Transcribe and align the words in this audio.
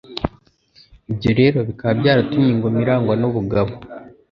Ibyo 1.11 1.31
rero 1.39 1.57
bikaba 1.67 1.93
byaratumye 2.01 2.49
Ingoma 2.51 2.77
irangwa 2.83 3.13
n'ubugabo, 3.21 3.73